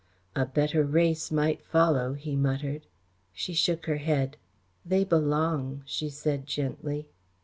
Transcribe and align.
"A 0.35 0.47
better 0.47 0.83
race 0.83 1.29
might 1.31 1.63
follow," 1.63 2.13
he 2.13 2.35
muttered. 2.35 2.87
She 3.33 3.53
shook 3.53 3.85
her 3.85 3.97
head. 3.97 4.35
"They 4.83 5.03
belong," 5.03 5.83
she 5.85 6.09
said 6.09 6.47
gently. 6.47 7.07